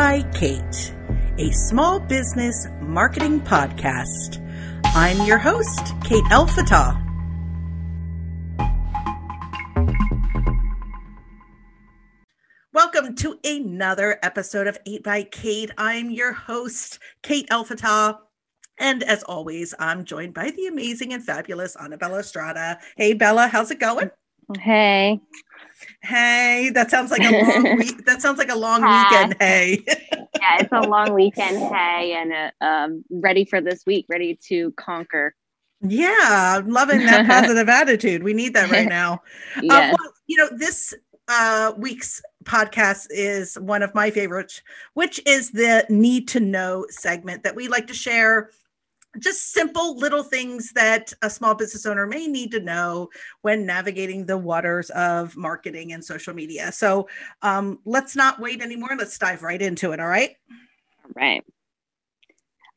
by 0.00 0.22
Kate, 0.32 0.94
a 1.36 1.50
small 1.50 2.00
business 2.00 2.66
marketing 2.80 3.38
podcast. 3.38 4.40
I'm 4.94 5.26
your 5.26 5.36
host, 5.36 5.92
Kate 6.02 6.24
Elfatah. 6.30 6.96
Welcome 12.72 13.14
to 13.16 13.38
another 13.44 14.18
episode 14.22 14.66
of 14.68 14.78
8 14.86 15.04
by 15.04 15.22
Kate. 15.24 15.70
I'm 15.76 16.10
your 16.10 16.32
host, 16.32 16.98
Kate 17.22 17.50
Elfatah. 17.50 18.20
And 18.78 19.02
as 19.02 19.22
always, 19.24 19.74
I'm 19.78 20.06
joined 20.06 20.32
by 20.32 20.50
the 20.50 20.66
amazing 20.66 21.12
and 21.12 21.22
fabulous 21.22 21.76
Annabella 21.76 22.20
Estrada. 22.20 22.78
Hey, 22.96 23.12
Bella, 23.12 23.48
how's 23.48 23.70
it 23.70 23.78
going? 23.78 24.10
Hey. 24.58 25.20
Hey, 26.02 26.70
that 26.74 26.90
sounds 26.90 27.10
like 27.10 27.22
a 27.22 27.30
long 27.30 27.76
week. 27.78 28.04
That 28.06 28.22
sounds 28.22 28.38
like 28.38 28.50
a 28.50 28.56
long 28.56 28.82
weekend. 28.82 29.36
Hey. 29.38 29.82
yeah, 29.86 30.58
it's 30.60 30.72
a 30.72 30.80
long 30.80 31.12
weekend. 31.12 31.58
Hey, 31.58 32.14
and 32.14 32.32
uh, 32.32 32.64
um, 32.64 33.04
ready 33.10 33.44
for 33.44 33.60
this 33.60 33.84
week, 33.86 34.06
ready 34.08 34.38
to 34.48 34.72
conquer. 34.72 35.34
Yeah, 35.82 36.58
I'm 36.58 36.70
loving 36.70 37.00
that 37.06 37.26
positive 37.28 37.68
attitude. 37.68 38.22
We 38.22 38.34
need 38.34 38.54
that 38.54 38.70
right 38.70 38.88
now. 38.88 39.22
Yeah. 39.62 39.94
well, 39.98 40.12
you 40.26 40.36
know, 40.36 40.48
this 40.56 40.94
uh, 41.28 41.72
week's 41.76 42.22
podcast 42.44 43.06
is 43.10 43.58
one 43.58 43.82
of 43.82 43.94
my 43.94 44.10
favorites, 44.10 44.62
which 44.94 45.20
is 45.26 45.50
the 45.50 45.84
need 45.88 46.28
to 46.28 46.40
know 46.40 46.86
segment 46.88 47.42
that 47.44 47.54
we 47.54 47.68
like 47.68 47.86
to 47.88 47.94
share 47.94 48.50
just 49.18 49.52
simple 49.52 49.96
little 49.96 50.22
things 50.22 50.72
that 50.72 51.12
a 51.22 51.30
small 51.30 51.54
business 51.54 51.86
owner 51.86 52.06
may 52.06 52.26
need 52.26 52.52
to 52.52 52.60
know 52.60 53.08
when 53.42 53.66
navigating 53.66 54.24
the 54.24 54.38
waters 54.38 54.90
of 54.90 55.36
marketing 55.36 55.92
and 55.92 56.04
social 56.04 56.34
media. 56.34 56.70
So 56.70 57.08
um, 57.42 57.80
let's 57.84 58.14
not 58.14 58.38
wait 58.38 58.62
anymore. 58.62 58.90
Let's 58.96 59.18
dive 59.18 59.42
right 59.42 59.60
into 59.60 59.92
it. 59.92 60.00
All 60.00 60.06
right. 60.06 60.36
All 61.04 61.12
right. 61.16 61.44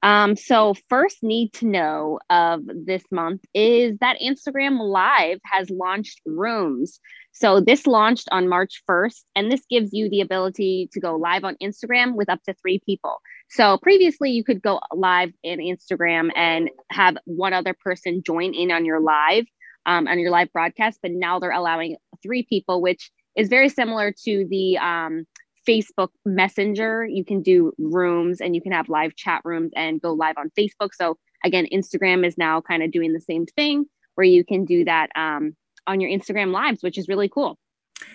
Um, 0.04 0.36
so 0.36 0.76
first 0.90 1.24
need 1.24 1.54
to 1.54 1.66
know 1.66 2.20
of 2.30 2.62
this 2.66 3.04
month 3.10 3.42
is 3.54 3.98
that 4.00 4.20
Instagram 4.22 4.78
Live 4.80 5.40
has 5.46 5.70
launched 5.70 6.20
rooms. 6.26 7.00
So 7.32 7.62
this 7.62 7.88
launched 7.88 8.28
on 8.30 8.50
March 8.50 8.84
1st, 8.88 9.24
and 9.36 9.50
this 9.50 9.64
gives 9.70 9.94
you 9.94 10.10
the 10.10 10.20
ability 10.20 10.90
to 10.92 11.00
go 11.00 11.16
live 11.16 11.46
on 11.46 11.56
Instagram 11.64 12.16
with 12.16 12.30
up 12.30 12.44
to 12.44 12.54
three 12.54 12.82
people. 12.86 13.22
So 13.56 13.78
previously, 13.78 14.32
you 14.32 14.44
could 14.44 14.64
go 14.64 14.80
live 14.92 15.32
in 15.44 15.60
Instagram 15.60 16.32
and 16.36 16.72
have 16.92 17.18
one 17.26 17.54
other 17.54 17.76
person 17.76 18.24
join 18.26 18.56
in 18.56 18.72
on 18.72 18.84
your 18.84 19.00
live, 19.00 19.46
um, 19.86 20.08
on 20.08 20.18
your 20.18 20.32
live 20.32 20.52
broadcast, 20.52 20.98
but 21.04 21.12
now 21.12 21.38
they're 21.38 21.52
allowing 21.52 21.98
three 22.24 22.48
people, 22.50 22.82
which 22.82 23.12
is 23.36 23.50
very 23.50 23.70
similar 23.70 24.12
to 24.26 24.48
the 24.50 24.80
um, 24.80 25.28
Facebook 25.70 26.08
Messenger. 26.26 27.06
You 27.06 27.24
can 27.24 27.44
do 27.44 27.74
rooms 27.78 28.42
and 28.42 28.56
you 28.56 28.62
can 28.62 28.72
have 28.72 28.90
live 28.90 29.16
chat 29.16 29.42
rooms 29.46 29.72
and 29.76 30.02
go 30.02 30.14
live 30.14 30.40
on 30.40 30.50
Facebook. 30.58 30.90
So 30.96 31.20
again, 31.46 31.68
Instagram 31.72 32.26
is 32.26 32.40
now 32.40 32.60
kind 32.60 32.82
of 32.82 32.92
doing 32.92 33.14
the 33.14 33.22
same 33.22 33.46
thing 33.46 33.86
where 34.16 34.26
you 34.26 34.44
can 34.44 34.66
do 34.66 34.84
that 34.86 35.12
um, 35.16 35.56
on 35.86 36.02
your 36.02 36.10
Instagram 36.10 36.52
lives, 36.52 36.82
which 36.82 36.98
is 36.98 37.08
really 37.08 37.30
cool. 37.30 37.60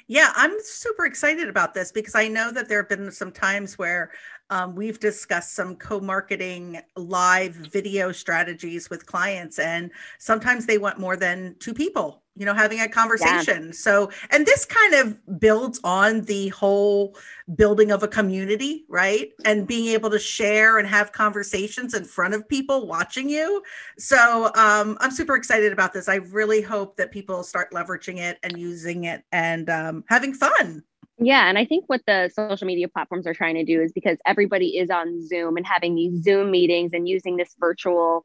Yeah, 0.07 0.33
I'm 0.37 0.53
super 0.61 1.05
excited 1.07 1.49
about 1.49 1.75
this 1.75 1.93
because 1.93 2.15
I 2.15 2.29
know 2.29 2.51
that 2.53 2.69
there 2.69 2.79
have 2.79 2.89
been 2.89 3.11
some 3.11 3.33
times 3.33 3.79
where 3.79 4.13
um, 4.51 4.75
we've 4.75 4.99
discussed 4.99 5.55
some 5.55 5.77
co-marketing 5.77 6.81
live 6.97 7.53
video 7.55 8.13
strategies 8.13 8.89
with 8.89 9.07
clients 9.07 9.59
and 9.59 9.91
sometimes 10.19 10.65
they 10.67 10.79
want 10.79 10.99
more 10.99 11.17
than 11.17 11.55
two 11.59 11.75
people 11.75 12.23
you 12.39 12.47
know 12.47 12.55
having 12.55 12.81
a 12.81 12.89
conversation. 12.89 13.67
Yeah. 13.67 13.73
so 13.73 14.11
and 14.31 14.47
this 14.47 14.65
kind 14.65 14.95
of 14.95 15.41
builds 15.41 15.81
on 15.85 16.23
the 16.23 16.49
whole 16.49 17.17
building 17.55 17.91
of 17.91 18.03
a 18.03 18.09
community 18.09 18.85
right? 18.89 19.31
And 19.45 19.67
being 19.67 19.89
able 19.89 20.11
to 20.11 20.19
share 20.19 20.79
and 20.79 20.87
have 20.87 21.13
conversations 21.13 21.95
in 21.95 22.05
front 22.05 22.35
of 22.35 22.49
people 22.49 22.87
watching 22.87 23.29
you. 23.29 23.63
So 23.99 24.47
um, 24.55 24.97
i'm 25.01 25.11
super 25.11 25.37
excited 25.37 25.73
about 25.73 25.93
this. 25.93 26.09
I 26.09 26.17
really 26.17 26.63
hope 26.63 26.97
that 26.97 27.11
people 27.11 27.43
start 27.43 27.73
leveraging 27.73 28.19
it 28.19 28.39
and 28.43 28.59
using 28.59 29.05
it 29.05 29.23
and 29.33 29.69
um, 29.71 30.05
having 30.09 30.35
fun. 30.35 30.83
Yeah, 31.21 31.49
and 31.49 31.59
I 31.59 31.65
think 31.65 31.85
what 31.89 32.03
the 32.07 32.31
social 32.33 32.67
media 32.67 32.89
platforms 32.89 33.27
are 33.27 33.35
trying 33.35 33.57
to 33.57 33.65
do 33.65 33.83
is 33.83 33.91
because 33.93 34.19
everybody 34.25 34.79
is 34.79 34.89
on 34.89 35.27
Zoom 35.27 35.57
and 35.57 35.67
having 35.67 35.97
these 35.97 36.23
Zoom 36.23 36.53
meetings 36.53 36.93
and 36.93 37.09
using 37.09 37.37
this 37.37 37.57
virtual 37.59 38.25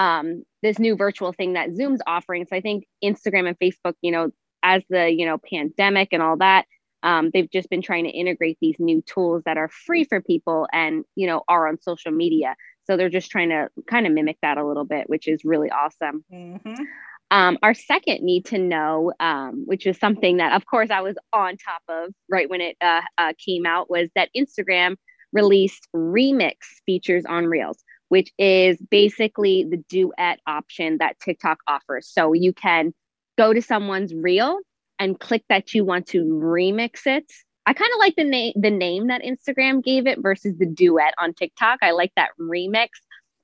um 0.00 0.42
this 0.62 0.78
new 0.78 0.94
virtual 0.96 1.32
thing 1.32 1.52
that 1.54 1.74
Zoom's 1.76 2.00
offering. 2.06 2.46
So 2.46 2.56
I 2.56 2.60
think 2.60 2.86
Instagram 3.02 3.46
and 3.48 3.58
Facebook, 3.58 3.94
you 4.02 4.12
know, 4.12 4.30
as 4.62 4.82
the, 4.90 5.10
you 5.10 5.26
know, 5.26 5.38
pandemic 5.52 6.08
and 6.12 6.22
all 6.22 6.36
that, 6.38 6.66
um, 7.02 7.30
they've 7.32 7.50
just 7.50 7.70
been 7.70 7.82
trying 7.82 8.04
to 8.04 8.10
integrate 8.10 8.58
these 8.60 8.76
new 8.78 9.02
tools 9.02 9.42
that 9.46 9.56
are 9.56 9.70
free 9.86 10.04
for 10.04 10.20
people 10.20 10.68
and, 10.72 11.04
you 11.16 11.26
know, 11.26 11.42
are 11.48 11.66
on 11.68 11.80
social 11.80 12.12
media. 12.12 12.54
So 12.84 12.96
they're 12.96 13.08
just 13.08 13.30
trying 13.30 13.50
to 13.50 13.68
kind 13.86 14.06
of 14.06 14.12
mimic 14.12 14.38
that 14.42 14.58
a 14.58 14.66
little 14.66 14.84
bit, 14.84 15.08
which 15.08 15.26
is 15.28 15.44
really 15.44 15.70
awesome. 15.70 16.24
Mm-hmm. 16.32 16.82
Um, 17.30 17.58
our 17.62 17.74
second 17.74 18.22
need 18.22 18.44
to 18.46 18.58
know, 18.58 19.12
um, 19.20 19.62
which 19.64 19.86
is 19.86 19.96
something 19.98 20.38
that, 20.38 20.52
of 20.52 20.66
course, 20.66 20.90
I 20.90 21.00
was 21.00 21.16
on 21.32 21.56
top 21.56 21.82
of 21.88 22.12
right 22.28 22.50
when 22.50 22.60
it 22.60 22.76
uh, 22.80 23.02
uh, 23.16 23.32
came 23.44 23.64
out, 23.64 23.88
was 23.88 24.08
that 24.14 24.28
Instagram 24.36 24.96
released 25.32 25.88
remix 25.94 26.56
features 26.84 27.24
on 27.24 27.46
Reels, 27.46 27.78
which 28.10 28.32
is 28.38 28.76
basically 28.90 29.64
the 29.70 29.78
duet 29.88 30.40
option 30.46 30.98
that 30.98 31.18
TikTok 31.20 31.58
offers. 31.66 32.08
So 32.08 32.32
you 32.32 32.52
can 32.52 32.92
go 33.38 33.52
to 33.52 33.62
someone's 33.62 34.12
reel 34.12 34.58
and 34.98 35.18
click 35.18 35.44
that 35.48 35.72
you 35.74 35.84
want 35.84 36.08
to 36.08 36.24
remix 36.24 37.06
it. 37.06 37.24
I 37.66 37.72
kind 37.72 37.90
of 37.94 38.00
like 38.00 38.16
the 38.16 38.24
name 38.24 38.52
the 38.56 38.70
name 38.70 39.06
that 39.06 39.22
Instagram 39.22 39.82
gave 39.82 40.06
it 40.08 40.18
versus 40.20 40.54
the 40.58 40.66
duet 40.66 41.14
on 41.18 41.34
TikTok. 41.34 41.78
I 41.82 41.92
like 41.92 42.12
that 42.16 42.30
remix, 42.38 42.88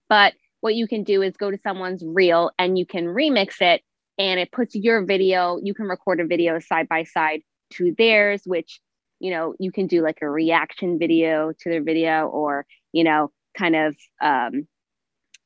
but 0.09 0.35
what 0.61 0.75
you 0.75 0.89
can 0.89 1.05
do 1.05 1.23
is 1.23 1.37
go 1.37 1.51
to 1.51 1.59
someone's 1.63 2.03
reel 2.05 2.51
and 2.59 2.77
you 2.77 2.87
can 2.87 3.05
remix 3.07 3.61
it 3.61 3.83
and 4.19 4.41
it 4.41 4.51
puts 4.51 4.75
your 4.75 5.05
video, 5.05 5.61
you 5.63 5.75
can 5.75 5.87
record 5.87 6.19
a 6.19 6.27
video 6.27 6.59
side 6.59 6.89
by 6.89 7.05
side 7.05 7.43
to 7.75 7.95
theirs, 7.97 8.43
which, 8.47 8.81
you 9.21 9.31
know, 9.31 9.55
you 9.61 9.71
can 9.71 9.87
do 9.87 10.03
like 10.03 10.19
a 10.23 10.29
reaction 10.29 10.99
video 10.99 11.53
to 11.61 11.71
their 11.71 11.85
video 11.85 12.27
or, 12.27 12.67
you 12.93 13.05
know, 13.05 13.31
kind 13.57 13.77
of, 13.77 13.97
um, 14.21 14.67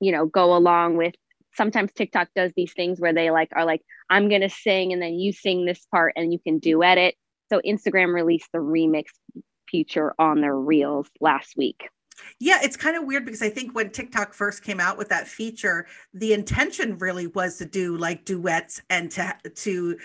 you 0.01 0.13
know, 0.13 0.27
go 0.27 0.57
along 0.57 0.97
with 0.97 1.15
sometimes 1.55 1.93
TikTok 1.93 2.29
does 2.35 2.53
these 2.57 2.73
things 2.73 3.01
where 3.01 3.13
they 3.13 3.31
like 3.31 3.51
are 3.55 3.65
like, 3.65 3.83
I'm 4.09 4.29
to 4.29 4.49
sing 4.49 4.93
and 4.93 5.01
then 5.01 5.15
you 5.15 5.33
sing 5.33 5.65
this 5.65 5.87
part 5.91 6.15
and 6.17 6.33
you 6.33 6.39
can 6.39 6.59
duet 6.59 6.99
it. 6.99 7.15
So 7.49 7.61
Instagram 7.67 8.15
released 8.15 8.49
the 8.53 8.59
remix 8.59 9.07
feature 9.69 10.15
on 10.19 10.41
their 10.41 10.57
reels 10.57 11.09
last 11.21 11.57
week. 11.57 11.89
Yeah, 12.39 12.59
it's 12.63 12.77
kind 12.77 12.97
of 12.97 13.05
weird 13.05 13.25
because 13.25 13.43
I 13.43 13.49
think 13.49 13.75
when 13.75 13.91
TikTok 13.91 14.35
first 14.35 14.63
came 14.63 14.79
out 14.79 14.99
with 14.99 15.09
that 15.09 15.27
feature, 15.27 15.87
the 16.13 16.33
intention 16.33 16.99
really 16.99 17.27
was 17.29 17.57
to 17.59 17.65
do 17.65 17.97
like 17.97 18.25
duets 18.25 18.83
and 18.91 19.11
to 19.13 19.35
to 19.55 19.97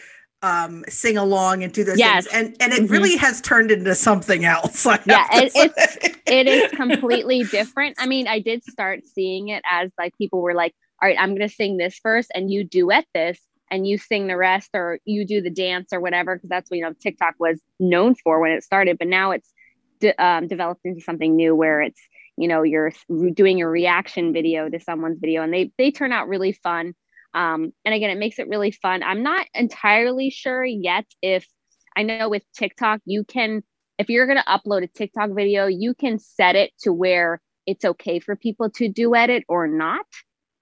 um 0.42 0.84
sing 0.90 1.18
along 1.18 1.64
and 1.64 1.74
do 1.74 1.84
those 1.84 1.98
yes. 1.98 2.28
things 2.28 2.46
and 2.46 2.58
and 2.62 2.74
it 2.74 2.84
mm-hmm. 2.84 2.92
really 2.92 3.16
has 3.16 3.42
turned 3.42 3.72
into 3.72 3.96
something 3.96 4.46
else 4.46 4.86
yeah 4.86 5.26
it, 5.32 5.52
it's 5.56 6.18
it 6.26 6.48
is 6.48 6.72
completely 6.76 7.44
different. 7.44 7.96
I 8.00 8.06
mean 8.06 8.28
i 8.28 8.40
did 8.40 8.64
start 8.64 9.06
seeing 9.06 9.50
it 9.50 9.64
as 9.70 9.92
like 9.98 10.16
people 10.18 10.42
were 10.42 10.54
like 10.54 10.74
all 11.02 11.08
right 11.08 11.18
i'm 11.20 11.34
gonna 11.34 11.50
sing 11.50 11.78
this 11.78 12.00
first 12.02 12.32
and 12.36 12.52
you 12.52 12.64
duet 12.64 13.06
this 13.14 13.40
and 13.72 13.88
you 13.88 13.98
sing 13.98 14.28
the 14.28 14.38
rest 14.38 14.70
or 14.74 15.00
you 15.06 15.26
do 15.26 15.42
the 15.42 15.50
dance 15.50 15.90
or 15.92 16.00
whatever 16.00 16.36
because 16.36 16.50
that's 16.50 16.70
what 16.70 16.78
you 16.78 16.84
know 16.84 16.94
tiktok 17.02 17.36
was 17.40 17.60
known 17.80 18.16
for 18.16 18.40
when 18.40 18.52
it 18.52 18.64
started. 18.64 18.98
But 18.98 19.08
now 19.08 19.32
it's 19.32 19.52
de- 20.00 20.16
um, 20.24 20.48
developed 20.48 20.82
into 20.86 21.02
something 21.02 21.36
new 21.36 21.56
where 21.56 21.82
it's 21.82 22.02
you 22.38 22.48
know 22.48 22.64
you're 22.64 22.92
doing 23.34 23.62
a 23.62 23.68
reaction 23.68 24.34
video 24.34 24.70
to 24.70 24.80
someone's 24.80 25.20
video 25.20 25.42
and 25.42 25.54
they 25.54 25.72
they 25.78 25.92
turn 25.92 26.12
out 26.12 26.28
really 26.28 26.52
fun 26.52 26.94
um, 27.36 27.74
and 27.84 27.94
again 27.94 28.10
it 28.10 28.18
makes 28.18 28.40
it 28.40 28.48
really 28.48 28.72
fun. 28.72 29.04
I'm 29.04 29.22
not 29.22 29.46
entirely 29.54 30.30
sure 30.32 30.64
yet 30.66 31.06
if 31.22 31.46
i 31.96 32.02
know 32.02 32.30
with 32.30 32.44
tiktok 32.58 33.02
you 33.06 33.24
can 33.24 33.62
if 34.00 34.10
you're 34.10 34.26
going 34.26 34.38
to 34.38 34.52
upload 34.52 34.84
a 34.84 34.88
tiktok 34.88 35.30
video 35.34 35.68
you 35.68 35.94
can 35.94 36.18
set 36.20 36.56
it 36.56 36.72
to 36.80 36.92
where 36.92 37.40
it's 37.66 37.86
okay 37.86 38.20
for 38.20 38.36
people 38.36 38.70
to 38.70 38.90
duet 38.90 39.30
it 39.30 39.44
or 39.48 39.68
not. 39.68 40.06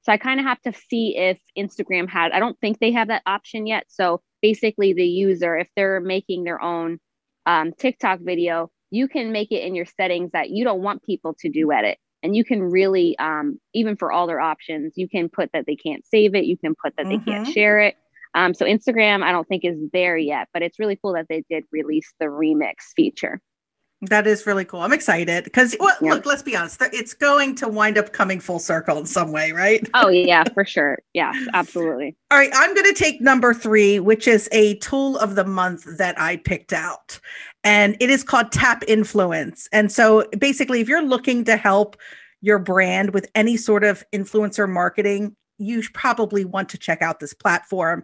So 0.02 0.12
i 0.12 0.18
kind 0.18 0.40
of 0.40 0.46
have 0.46 0.62
to 0.62 0.74
see 0.74 1.16
if 1.16 1.40
instagram 1.58 2.10
has 2.10 2.32
i 2.34 2.40
don't 2.40 2.60
think 2.60 2.80
they 2.80 2.92
have 2.92 3.08
that 3.10 3.24
option 3.26 3.68
yet. 3.68 3.86
So 3.88 4.22
basically 4.42 4.94
the 4.94 5.08
user 5.08 5.56
if 5.58 5.70
they're 5.76 6.02
making 6.02 6.44
their 6.44 6.62
own 6.62 7.00
um, 7.46 7.72
tiktok 7.74 8.20
video 8.22 8.72
you 8.92 9.08
can 9.08 9.32
make 9.32 9.52
it 9.52 9.64
in 9.64 9.74
your 9.74 9.86
settings 9.86 10.32
that 10.34 10.50
you 10.50 10.64
don't 10.64 10.82
want 10.82 11.04
people 11.04 11.36
to 11.40 11.50
do 11.50 11.72
edit 11.72 11.98
and 12.24 12.36
you 12.36 12.44
can 12.44 12.64
really 12.64 13.18
um, 13.20 13.60
even 13.74 13.96
for 13.96 14.12
all 14.12 14.26
their 14.26 14.40
options 14.40 14.94
you 14.96 15.08
can 15.08 15.30
put 15.30 15.52
that 15.54 15.66
they 15.68 15.76
can't 15.76 16.06
save 16.06 16.34
it 16.34 16.46
you 16.46 16.58
can 16.58 16.74
put 16.74 16.96
that 16.96 17.06
mm-hmm. 17.06 17.24
they 17.24 17.32
can't 17.32 17.44
mm-hmm. 17.46 17.54
share 17.54 17.80
it 17.80 17.96
um, 18.34 18.54
so 18.54 18.66
instagram 18.66 19.22
i 19.24 19.32
don't 19.32 19.48
think 19.48 19.64
is 19.64 19.78
there 19.92 20.18
yet 20.18 20.48
but 20.54 20.64
it's 20.64 20.80
really 20.80 20.96
cool 20.96 21.14
that 21.14 21.28
they 21.30 21.44
did 21.50 21.64
release 21.72 22.14
the 22.20 22.26
remix 22.26 22.76
feature 22.96 23.40
that 24.10 24.28
is 24.28 24.46
really 24.46 24.66
cool. 24.66 24.82
I'm 24.82 24.92
excited 24.92 25.46
because 25.46 25.76
well, 25.80 25.96
yeah. 26.02 26.14
look, 26.14 26.26
let's 26.26 26.42
be 26.42 26.58
honest, 26.58 26.82
it's 26.92 27.14
going 27.14 27.56
to 27.56 27.70
wind 27.70 27.98
up 27.98 28.12
coming 28.12 28.40
full 28.42 28.60
circle 28.60 28.98
in 28.98 29.06
some 29.06 29.32
way, 29.32 29.54
right? 29.54 29.88
Oh, 29.94 30.10
yeah, 30.10 30.44
for 30.54 30.66
sure. 30.66 31.00
Yeah, 31.14 31.32
absolutely. 31.54 32.18
All 32.30 32.38
right, 32.38 32.52
I'm 32.54 32.74
going 32.74 32.94
to 32.94 32.94
take 32.94 33.22
number 33.22 33.54
three, 33.54 34.00
which 34.00 34.28
is 34.28 34.50
a 34.52 34.76
tool 34.80 35.18
of 35.20 35.36
the 35.36 35.46
month 35.46 35.86
that 35.98 36.20
I 36.20 36.38
picked 36.38 36.74
out. 36.74 37.20
And 37.64 37.96
it 38.00 38.10
is 38.10 38.24
called 38.24 38.52
Tap 38.52 38.84
Influence. 38.88 39.68
And 39.72 39.92
so 39.92 40.28
basically, 40.38 40.82
if 40.82 40.88
you're 40.88 41.04
looking 41.04 41.44
to 41.46 41.58
help 41.58 41.98
your 42.42 42.60
brand 42.60 43.14
with 43.14 43.30
any 43.36 43.56
sort 43.56 43.84
of 43.84 44.04
influencer 44.12 44.70
marketing, 44.70 45.36
you 45.60 45.82
probably 45.94 46.46
want 46.46 46.68
to 46.70 46.78
check 46.78 47.02
out 47.02 47.20
this 47.20 47.34
platform. 47.34 48.04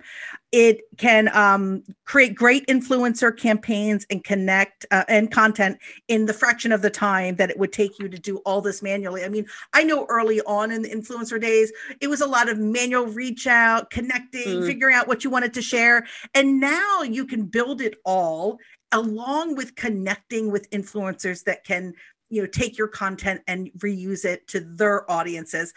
It 0.52 0.82
can 0.98 1.36
um, 1.36 1.84
create 2.06 2.36
great 2.36 2.66
influencer 2.68 3.36
campaigns 3.36 4.06
and 4.10 4.24
connect 4.24 4.86
uh, 4.92 5.04
and 5.08 5.32
content 5.32 5.78
in 6.08 6.26
the 6.26 6.34
fraction 6.34 6.72
of 6.72 6.82
the 6.82 6.90
time 6.90 7.36
that 7.36 7.50
it 7.50 7.58
would 7.58 7.74
take 7.74 8.00
you 8.00 8.08
to 8.08 8.20
do 8.20 8.38
all 8.46 8.62
this 8.62 8.82
manually. 8.82 9.24
I 9.24 9.30
mean, 9.30 9.46
I 9.74 9.84
know 9.84 10.06
early 10.10 10.42
on 10.42 10.72
in 10.72 10.84
the 10.84 10.90
influencer 10.90 11.42
days, 11.42 11.72
it 12.02 12.08
was 12.08 12.22
a 12.22 12.28
lot 12.28 12.50
of 12.50 12.60
manual 12.60 13.08
reach 13.08 13.48
out, 13.48 13.90
connecting, 13.90 14.62
mm. 14.62 14.66
figuring 14.66 14.96
out 14.96 15.08
what 15.08 15.24
you 15.24 15.30
wanted 15.30 15.54
to 15.56 15.62
share. 15.62 16.06
And 16.34 16.60
now 16.60 17.02
you 17.02 17.26
can 17.26 17.46
build 17.46 17.82
it 17.82 17.96
all 18.06 18.60
along 18.92 19.56
with 19.56 19.76
connecting 19.76 20.52
with 20.52 20.70
influencers 20.72 21.44
that 21.44 21.64
can 21.64 21.94
you 22.30 22.42
know 22.42 22.48
take 22.48 22.78
your 22.78 22.88
content 22.88 23.42
and 23.48 23.70
reuse 23.80 24.26
it 24.26 24.48
to 24.48 24.60
their 24.60 25.10
audiences. 25.10 25.74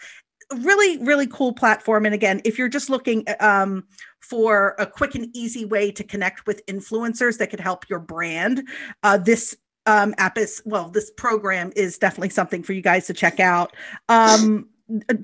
Really 0.51 0.97
really 1.03 1.27
cool 1.27 1.53
platform. 1.53 2.05
And 2.05 2.15
again 2.15 2.41
if 2.45 2.57
you're 2.57 2.69
just 2.69 2.89
looking 2.89 3.25
um, 3.39 3.85
for 4.19 4.75
a 4.79 4.85
quick 4.85 5.15
and 5.15 5.27
easy 5.35 5.65
way 5.65 5.91
to 5.91 6.03
connect 6.03 6.47
with 6.47 6.65
influencers 6.67 7.37
that 7.37 7.49
could 7.49 7.59
help 7.59 7.89
your 7.89 7.99
brand 7.99 8.67
uh, 9.03 9.17
this 9.17 9.55
um, 9.85 10.13
app 10.17 10.37
is 10.37 10.61
well 10.65 10.89
this 10.89 11.11
program 11.11 11.71
is 11.75 11.97
definitely 11.97 12.29
something 12.29 12.63
for 12.63 12.73
you 12.73 12.81
guys 12.81 13.07
to 13.07 13.13
check 13.13 13.39
out. 13.39 13.75
Um, 14.09 14.69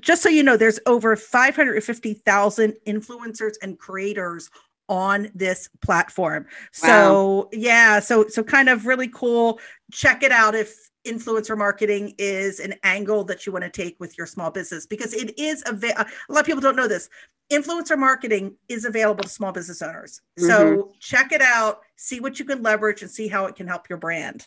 just 0.00 0.22
so 0.22 0.28
you 0.28 0.42
know 0.42 0.56
there's 0.56 0.80
over 0.86 1.16
550000 1.16 2.74
influencers 2.86 3.52
and 3.62 3.78
creators 3.78 4.50
on 4.90 5.30
this 5.34 5.70
platform. 5.80 6.44
Wow. 6.82 6.88
so 6.88 7.48
yeah 7.52 8.00
so 8.00 8.26
so 8.28 8.42
kind 8.42 8.68
of 8.68 8.84
really 8.84 9.08
cool. 9.08 9.60
Check 9.92 10.22
it 10.22 10.32
out 10.32 10.54
if 10.54 10.76
influencer 11.06 11.56
marketing 11.56 12.14
is 12.18 12.60
an 12.60 12.74
angle 12.82 13.24
that 13.24 13.46
you 13.46 13.52
want 13.52 13.64
to 13.64 13.70
take 13.70 13.96
with 13.98 14.18
your 14.18 14.26
small 14.26 14.50
business 14.50 14.84
because 14.84 15.14
it 15.14 15.38
is 15.38 15.62
a 15.66 15.72
a 15.72 16.32
lot 16.32 16.40
of 16.40 16.46
people 16.46 16.60
don't 16.60 16.76
know 16.76 16.88
this. 16.88 17.08
Influencer 17.50 17.98
marketing 17.98 18.56
is 18.68 18.84
available 18.84 19.22
to 19.22 19.28
small 19.28 19.52
business 19.52 19.80
owners. 19.80 20.20
Mm-hmm. 20.38 20.48
so 20.48 20.92
check 21.00 21.32
it 21.32 21.40
out 21.40 21.80
see 21.96 22.20
what 22.20 22.38
you 22.38 22.44
can 22.44 22.62
leverage 22.62 23.02
and 23.02 23.10
see 23.10 23.28
how 23.28 23.46
it 23.46 23.54
can 23.54 23.68
help 23.68 23.88
your 23.88 23.98
brand. 23.98 24.46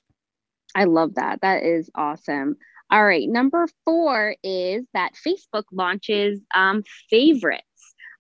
I 0.75 0.86
love 0.86 1.16
that. 1.16 1.40
That 1.42 1.63
is 1.63 1.90
awesome. 1.95 2.57
All 2.92 3.04
right 3.04 3.28
number 3.28 3.68
four 3.86 4.36
is 4.44 4.86
that 4.94 5.13
facebook 5.25 5.63
launches 5.72 6.42
um, 6.54 6.84
favorites 7.10 7.63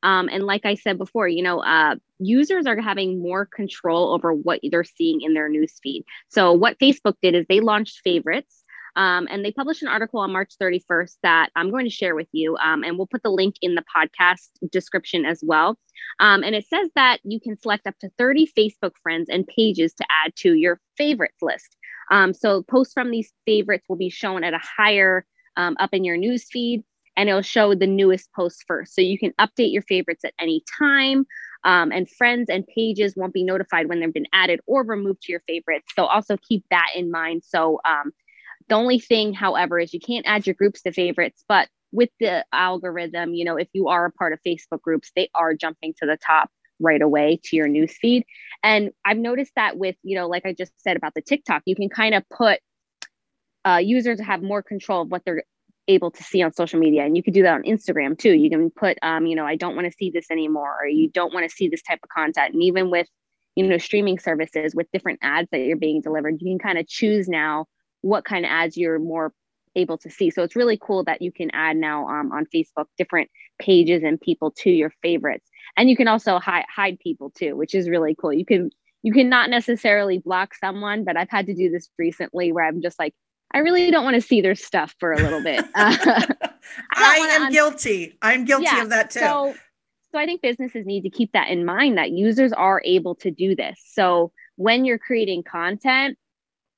um, 0.03 0.29
and 0.31 0.43
like 0.43 0.65
I 0.65 0.75
said 0.75 0.97
before, 0.97 1.27
you 1.27 1.41
know, 1.41 1.59
uh, 1.59 1.95
users 2.19 2.65
are 2.67 2.79
having 2.79 3.21
more 3.21 3.45
control 3.45 4.13
over 4.13 4.33
what 4.33 4.59
they're 4.69 4.83
seeing 4.83 5.21
in 5.21 5.33
their 5.33 5.49
newsfeed. 5.49 6.03
So 6.29 6.51
what 6.53 6.77
Facebook 6.77 7.15
did 7.21 7.33
is 7.33 7.45
they 7.47 7.61
launched 7.61 8.01
favorites. 8.03 8.59
Um, 8.95 9.27
and 9.31 9.43
they 9.43 9.51
published 9.51 9.81
an 9.81 9.87
article 9.87 10.19
on 10.19 10.31
March 10.31 10.53
31st 10.61 11.15
that 11.23 11.49
I'm 11.55 11.71
going 11.71 11.85
to 11.85 11.89
share 11.89 12.13
with 12.13 12.27
you. 12.31 12.55
Um, 12.57 12.83
and 12.83 12.95
we'll 12.95 13.07
put 13.07 13.23
the 13.23 13.31
link 13.31 13.55
in 13.63 13.73
the 13.73 13.83
podcast 13.83 14.49
description 14.71 15.25
as 15.25 15.41
well. 15.43 15.79
Um, 16.19 16.43
and 16.43 16.53
it 16.53 16.67
says 16.67 16.89
that 16.93 17.17
you 17.23 17.39
can 17.39 17.57
select 17.57 17.87
up 17.87 17.97
to 18.01 18.11
30 18.19 18.51
Facebook 18.55 18.91
friends 19.01 19.29
and 19.29 19.47
pages 19.47 19.95
to 19.95 20.05
add 20.23 20.35
to 20.35 20.53
your 20.53 20.79
favorites 20.95 21.41
list. 21.41 21.75
Um, 22.11 22.35
so 22.35 22.61
posts 22.61 22.93
from 22.93 23.09
these 23.09 23.33
favorites 23.47 23.85
will 23.89 23.95
be 23.95 24.11
shown 24.11 24.43
at 24.43 24.53
a 24.53 24.61
higher 24.61 25.25
um, 25.57 25.75
up 25.79 25.89
in 25.93 26.03
your 26.03 26.17
news 26.17 26.45
feed 26.51 26.83
and 27.15 27.29
it'll 27.29 27.41
show 27.41 27.75
the 27.75 27.87
newest 27.87 28.31
posts 28.33 28.63
first. 28.67 28.95
So 28.95 29.01
you 29.01 29.17
can 29.17 29.33
update 29.39 29.71
your 29.71 29.83
favorites 29.83 30.23
at 30.25 30.33
any 30.39 30.63
time. 30.79 31.25
Um, 31.63 31.91
and 31.91 32.09
friends 32.09 32.49
and 32.49 32.67
pages 32.67 33.13
won't 33.15 33.33
be 33.33 33.43
notified 33.43 33.87
when 33.87 33.99
they've 33.99 34.13
been 34.13 34.27
added 34.33 34.59
or 34.65 34.83
removed 34.83 35.21
to 35.23 35.31
your 35.31 35.41
favorites. 35.47 35.93
So 35.95 36.05
also 36.05 36.37
keep 36.37 36.65
that 36.71 36.87
in 36.95 37.09
mind. 37.09 37.43
So 37.45 37.79
um, 37.85 38.11
the 38.67 38.75
only 38.75 38.99
thing, 38.99 39.33
however, 39.33 39.79
is 39.79 39.93
you 39.93 39.99
can't 39.99 40.25
add 40.27 40.45
your 40.45 40.55
groups 40.55 40.81
to 40.81 40.91
favorites, 40.91 41.43
but 41.47 41.69
with 41.91 42.09
the 42.19 42.43
algorithm, 42.51 43.33
you 43.33 43.45
know, 43.45 43.55
if 43.55 43.69
you 43.73 43.87
are 43.87 44.05
a 44.05 44.11
part 44.11 44.33
of 44.33 44.39
Facebook 44.45 44.81
groups, 44.81 45.11
they 45.15 45.29
are 45.35 45.53
jumping 45.53 45.93
to 45.99 46.05
the 46.05 46.17
top 46.17 46.49
right 46.79 47.01
away 47.01 47.39
to 47.43 47.55
your 47.55 47.67
news 47.67 47.95
feed. 47.95 48.25
And 48.63 48.91
I've 49.05 49.17
noticed 49.17 49.53
that 49.55 49.77
with, 49.77 49.95
you 50.03 50.17
know, 50.17 50.27
like 50.27 50.45
I 50.45 50.53
just 50.53 50.73
said 50.81 50.97
about 50.97 51.13
the 51.13 51.21
TikTok, 51.21 51.61
you 51.65 51.75
can 51.75 51.89
kind 51.89 52.15
of 52.15 52.23
put 52.29 52.59
uh, 53.65 53.77
users 53.77 54.19
have 54.19 54.41
more 54.41 54.61
control 54.61 55.03
of 55.03 55.09
what 55.09 55.21
they're 55.25 55.43
able 55.87 56.11
to 56.11 56.23
see 56.23 56.41
on 56.41 56.53
social 56.53 56.79
media 56.79 57.03
and 57.03 57.17
you 57.17 57.23
can 57.23 57.33
do 57.33 57.43
that 57.43 57.55
on 57.55 57.63
instagram 57.63 58.17
too. 58.17 58.31
You 58.31 58.49
can 58.49 58.69
put 58.69 58.97
um, 59.01 59.25
you 59.25 59.35
know 59.35 59.45
i 59.45 59.55
don't 59.55 59.75
want 59.75 59.85
to 59.85 59.97
see 59.97 60.09
this 60.09 60.31
anymore 60.31 60.77
or 60.81 60.87
you 60.87 61.09
don't 61.09 61.33
want 61.33 61.49
to 61.49 61.55
see 61.55 61.67
this 61.67 61.81
type 61.81 61.99
of 62.03 62.09
content 62.09 62.53
and 62.53 62.63
even 62.63 62.89
with 62.89 63.07
you 63.55 63.67
know 63.67 63.77
streaming 63.77 64.19
services 64.19 64.73
with 64.73 64.87
different 64.91 65.19
ads 65.21 65.49
that 65.51 65.59
you're 65.59 65.77
being 65.77 66.01
delivered 66.01 66.37
you 66.39 66.51
can 66.51 66.59
kind 66.59 66.77
of 66.77 66.87
choose 66.87 67.27
now 67.27 67.65
what 68.01 68.25
kind 68.25 68.45
of 68.45 68.49
ads 68.49 68.77
you're 68.77 68.99
more 68.99 69.33
able 69.75 69.97
to 69.97 70.09
see. 70.09 70.29
So 70.29 70.43
it's 70.43 70.55
really 70.55 70.77
cool 70.79 71.03
that 71.05 71.21
you 71.21 71.31
can 71.31 71.49
add 71.51 71.77
now 71.77 72.07
um, 72.07 72.31
on 72.31 72.45
facebook 72.53 72.85
different 72.97 73.29
pages 73.59 74.03
and 74.03 74.19
people 74.19 74.51
to 74.51 74.69
your 74.69 74.91
favorites. 75.01 75.49
And 75.77 75.89
you 75.89 75.95
can 75.95 76.07
also 76.07 76.37
hide, 76.39 76.65
hide 76.73 76.99
people 76.99 77.31
too 77.31 77.55
which 77.55 77.73
is 77.73 77.89
really 77.89 78.15
cool. 78.19 78.33
You 78.33 78.45
can 78.45 78.69
you 79.03 79.11
can 79.11 79.29
not 79.29 79.49
necessarily 79.49 80.17
block 80.19 80.55
someone 80.55 81.03
but 81.03 81.17
i've 81.17 81.29
had 81.29 81.45
to 81.47 81.53
do 81.53 81.69
this 81.69 81.89
recently 81.99 82.53
where 82.53 82.65
i'm 82.65 82.81
just 82.81 82.97
like 82.97 83.13
I 83.53 83.59
really 83.59 83.91
don't 83.91 84.03
want 84.03 84.15
to 84.15 84.21
see 84.21 84.41
their 84.41 84.55
stuff 84.55 84.95
for 84.99 85.11
a 85.11 85.17
little 85.17 85.41
bit. 85.41 85.63
Uh, 85.75 85.95
I, 86.05 86.23
I 86.95 87.17
am 87.35 87.43
un- 87.43 87.51
guilty. 87.51 88.17
I'm 88.21 88.45
guilty 88.45 88.65
yeah, 88.65 88.81
of 88.81 88.89
that 88.89 89.11
too. 89.11 89.19
So, 89.19 89.55
so 90.11 90.19
I 90.19 90.25
think 90.25 90.41
businesses 90.41 90.85
need 90.85 91.01
to 91.01 91.09
keep 91.09 91.31
that 91.33 91.49
in 91.49 91.65
mind 91.65 91.97
that 91.97 92.11
users 92.11 92.53
are 92.53 92.81
able 92.85 93.15
to 93.15 93.31
do 93.31 93.55
this. 93.55 93.79
So 93.93 94.31
when 94.55 94.85
you're 94.85 94.99
creating 94.99 95.43
content, 95.43 96.17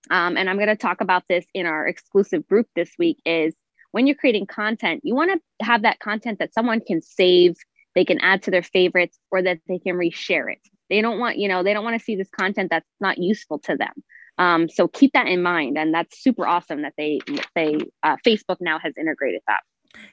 um, 0.10 0.38
and 0.38 0.50
I'm 0.50 0.58
going 0.58 0.68
to 0.68 0.76
talk 0.76 1.02
about 1.02 1.24
this 1.28 1.46
in 1.54 1.66
our 1.66 1.88
exclusive 1.88 2.48
group 2.48 2.68
this 2.76 2.92
week, 2.98 3.20
is 3.26 3.56
when 3.92 4.08
you're 4.08 4.16
creating 4.16 4.46
content, 4.46 5.02
you 5.04 5.16
want 5.16 5.32
to 5.32 5.66
have 5.66 5.84
that 5.84 6.00
content 6.00 6.40
that 6.40 6.54
someone 6.54 6.82
can 6.82 7.02
save, 7.02 7.56
they 7.96 8.06
can 8.06 8.20
add 8.20 8.44
to 8.44 8.52
their 8.52 8.64
favorites, 8.64 9.18
or 9.32 9.42
that 9.42 9.60
they 9.68 9.80
can 9.80 9.96
reshare 9.96 10.52
it. 10.52 10.60
They 10.90 11.02
don't 11.02 11.20
want, 11.20 11.38
you 11.38 11.48
know, 11.48 11.64
they 11.64 11.74
don't 11.74 11.84
want 11.84 11.98
to 11.98 12.04
see 12.04 12.16
this 12.16 12.30
content 12.30 12.70
that's 12.70 12.90
not 13.00 13.18
useful 13.18 13.60
to 13.60 13.76
them. 13.76 13.94
Um, 14.38 14.68
so 14.70 14.88
keep 14.88 15.14
that 15.14 15.28
in 15.28 15.42
mind, 15.42 15.78
and 15.78 15.94
that's 15.94 16.22
super 16.22 16.46
awesome 16.46 16.82
that 16.82 16.94
they 16.98 17.20
they 17.56 17.78
uh, 18.04 18.18
Facebook 18.26 18.58
now 18.60 18.80
has 18.80 18.94
integrated 18.98 19.42
that. 19.48 19.62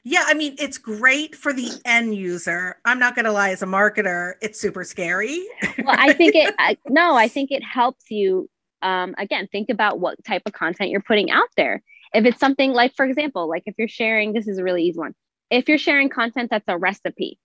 Yeah, 0.03 0.23
I 0.25 0.33
mean, 0.33 0.55
it's 0.59 0.77
great 0.77 1.35
for 1.35 1.53
the 1.53 1.69
end 1.85 2.15
user. 2.15 2.77
I'm 2.85 2.99
not 2.99 3.15
going 3.15 3.25
to 3.25 3.31
lie, 3.31 3.49
as 3.49 3.61
a 3.61 3.65
marketer, 3.65 4.33
it's 4.41 4.59
super 4.59 4.83
scary. 4.83 5.45
well, 5.83 5.95
I 5.97 6.13
think 6.13 6.35
it, 6.35 6.53
I, 6.57 6.77
no, 6.87 7.15
I 7.15 7.27
think 7.27 7.51
it 7.51 7.63
helps 7.63 8.09
you. 8.09 8.49
Um, 8.81 9.15
again, 9.17 9.47
think 9.51 9.69
about 9.69 9.99
what 9.99 10.21
type 10.25 10.43
of 10.45 10.53
content 10.53 10.89
you're 10.89 11.01
putting 11.01 11.31
out 11.31 11.47
there. 11.55 11.81
If 12.13 12.25
it's 12.25 12.39
something 12.39 12.73
like, 12.73 12.93
for 12.95 13.05
example, 13.05 13.49
like 13.49 13.63
if 13.65 13.75
you're 13.77 13.87
sharing, 13.87 14.33
this 14.33 14.47
is 14.47 14.57
a 14.57 14.63
really 14.63 14.83
easy 14.83 14.99
one. 14.99 15.15
If 15.49 15.69
you're 15.69 15.77
sharing 15.77 16.09
content 16.09 16.49
that's 16.51 16.67
a 16.67 16.77
recipe, 16.77 17.39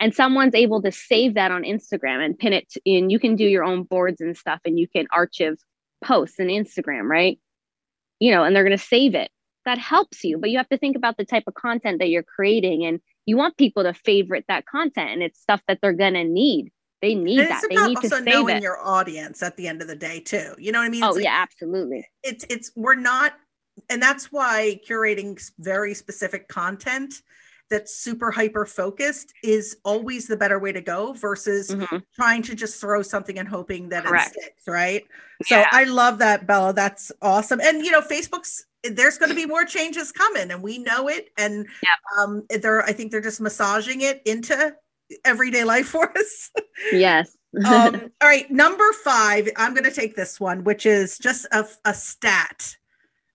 and 0.00 0.14
someone's 0.14 0.54
able 0.54 0.82
to 0.82 0.92
save 0.92 1.34
that 1.34 1.50
on 1.50 1.62
Instagram 1.62 2.24
and 2.24 2.38
pin 2.38 2.52
it 2.52 2.72
in, 2.84 3.10
you 3.10 3.18
can 3.18 3.36
do 3.36 3.44
your 3.44 3.64
own 3.64 3.84
boards 3.84 4.20
and 4.20 4.36
stuff 4.36 4.60
and 4.64 4.78
you 4.78 4.88
can 4.88 5.06
archive 5.12 5.56
posts 6.04 6.38
in 6.38 6.48
Instagram, 6.48 7.08
right? 7.08 7.38
You 8.20 8.32
know, 8.32 8.44
and 8.44 8.54
they're 8.54 8.64
going 8.64 8.76
to 8.76 8.84
save 8.84 9.14
it. 9.14 9.30
That 9.64 9.78
helps 9.78 10.24
you, 10.24 10.38
but 10.38 10.50
you 10.50 10.58
have 10.58 10.68
to 10.70 10.78
think 10.78 10.96
about 10.96 11.16
the 11.16 11.24
type 11.24 11.44
of 11.46 11.54
content 11.54 12.00
that 12.00 12.08
you're 12.08 12.24
creating 12.24 12.84
and 12.84 13.00
you 13.26 13.36
want 13.36 13.56
people 13.56 13.84
to 13.84 13.94
favorite 13.94 14.44
that 14.48 14.66
content 14.66 15.10
and 15.10 15.22
it's 15.22 15.40
stuff 15.40 15.60
that 15.68 15.78
they're 15.80 15.92
going 15.92 16.14
to 16.14 16.24
need. 16.24 16.72
They 17.00 17.14
need 17.14 17.40
and 17.40 17.50
that. 17.50 17.62
They 17.68 17.76
need 17.76 17.98
to 18.00 18.08
save 18.08 18.24
knowing 18.24 18.56
it. 18.56 18.62
your 18.62 18.80
audience 18.80 19.42
at 19.42 19.56
the 19.56 19.66
end 19.66 19.82
of 19.82 19.88
the 19.88 19.96
day 19.96 20.20
too. 20.20 20.54
You 20.58 20.72
know 20.72 20.78
what 20.78 20.86
I 20.86 20.88
mean? 20.88 21.02
It's 21.02 21.10
oh 21.12 21.14
like, 21.14 21.24
yeah, 21.24 21.42
absolutely. 21.42 22.06
It's 22.22 22.44
it's 22.48 22.70
we're 22.76 22.94
not 22.94 23.34
and 23.90 24.00
that's 24.00 24.30
why 24.30 24.80
curating 24.88 25.42
very 25.58 25.94
specific 25.94 26.46
content 26.46 27.14
that's 27.72 27.96
super 27.96 28.30
hyper 28.30 28.66
focused 28.66 29.32
is 29.42 29.78
always 29.82 30.26
the 30.26 30.36
better 30.36 30.58
way 30.58 30.72
to 30.72 30.82
go 30.82 31.14
versus 31.14 31.70
mm-hmm. 31.70 31.96
trying 32.14 32.42
to 32.42 32.54
just 32.54 32.78
throw 32.78 33.00
something 33.00 33.38
and 33.38 33.48
hoping 33.48 33.88
that 33.88 34.04
Correct. 34.04 34.36
it 34.36 34.42
sticks, 34.42 34.68
right? 34.68 35.02
Yeah. 35.50 35.64
So 35.64 35.68
I 35.72 35.84
love 35.84 36.18
that, 36.18 36.46
Bella. 36.46 36.74
That's 36.74 37.10
awesome. 37.22 37.60
And 37.60 37.82
you 37.84 37.90
know, 37.90 38.02
Facebook's 38.02 38.66
there's 38.84 39.16
going 39.16 39.30
to 39.30 39.34
be 39.34 39.46
more 39.46 39.64
changes 39.64 40.12
coming, 40.12 40.50
and 40.50 40.62
we 40.62 40.78
know 40.78 41.08
it. 41.08 41.30
And 41.38 41.66
yeah. 41.82 41.94
um, 42.20 42.44
they're 42.50 42.82
I 42.82 42.92
think 42.92 43.10
they're 43.10 43.22
just 43.22 43.40
massaging 43.40 44.02
it 44.02 44.20
into 44.26 44.76
everyday 45.24 45.64
life 45.64 45.86
for 45.88 46.12
us. 46.18 46.50
Yes. 46.92 47.36
um, 47.66 48.10
all 48.20 48.28
right, 48.28 48.50
number 48.50 48.92
five. 49.04 49.48
I'm 49.56 49.72
going 49.72 49.84
to 49.84 49.90
take 49.90 50.14
this 50.14 50.38
one, 50.38 50.62
which 50.62 50.84
is 50.84 51.18
just 51.18 51.46
a, 51.52 51.66
a 51.84 51.94
stat 51.94 52.76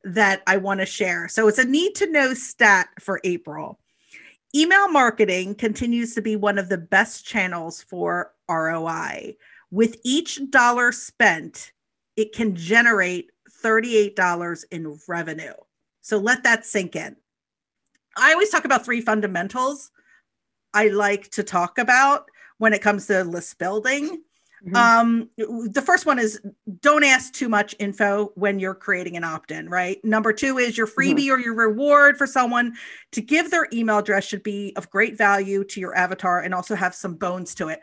that 0.03 0.41
I 0.48 0.58
want 0.58 0.79
to 0.79 0.86
share. 0.86 1.27
So 1.27 1.48
it's 1.48 1.60
a 1.60 1.65
need 1.65 1.96
to 1.96 2.12
know 2.12 2.34
stat 2.34 2.88
for 3.00 3.20
April. 3.24 3.79
Email 4.55 4.89
marketing 4.89 5.55
continues 5.55 6.15
to 6.15 6.21
be 6.21 6.35
one 6.35 6.57
of 6.57 6.69
the 6.69 6.77
best 6.77 7.25
channels 7.25 7.81
for 7.81 8.33
ROI. 8.49 9.35
With 9.71 9.97
each 10.03 10.39
dollar 10.49 10.91
spent, 10.91 11.73
it 12.15 12.33
can 12.33 12.55
generate 12.55 13.31
$38 13.63 14.63
in 14.71 14.97
revenue. 15.07 15.53
So 16.01 16.17
let 16.17 16.43
that 16.43 16.65
sink 16.65 16.95
in. 16.95 17.15
I 18.15 18.31
always 18.31 18.49
talk 18.49 18.65
about 18.65 18.85
three 18.85 19.01
fundamentals 19.01 19.91
I 20.73 20.89
like 20.89 21.29
to 21.31 21.43
talk 21.43 21.77
about 21.77 22.29
when 22.57 22.73
it 22.73 22.81
comes 22.81 23.07
to 23.07 23.23
list 23.23 23.57
building. 23.57 24.23
Mm-hmm. 24.65 24.75
Um, 24.75 25.29
the 25.37 25.83
first 25.85 26.05
one 26.05 26.17
is 26.17 26.41
don't 26.81 27.03
ask 27.03 27.33
too 27.33 27.47
much 27.47 27.75
info 27.79 28.31
when 28.35 28.59
you're 28.59 28.73
creating 28.73 29.15
an 29.15 29.23
opt-in, 29.23 29.69
right? 29.69 30.03
Number 30.03 30.33
two 30.33 30.57
is 30.57 30.77
your 30.77 30.87
freebie 30.87 31.25
mm-hmm. 31.25 31.33
or 31.33 31.39
your 31.39 31.55
reward 31.55 32.17
for 32.17 32.25
someone 32.25 32.73
to 33.11 33.21
give 33.21 33.51
their 33.51 33.67
email 33.71 33.99
address 33.99 34.25
should 34.25 34.43
be 34.43 34.73
of 34.75 34.89
great 34.89 35.17
value 35.17 35.63
to 35.65 35.79
your 35.79 35.95
avatar 35.95 36.41
and 36.41 36.53
also 36.53 36.75
have 36.75 36.95
some 36.95 37.15
bones 37.15 37.55
to 37.55 37.67
it. 37.69 37.81